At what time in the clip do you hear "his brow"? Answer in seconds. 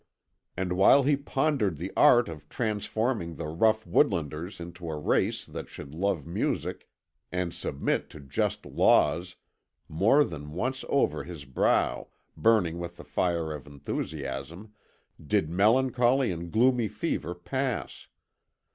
11.23-12.07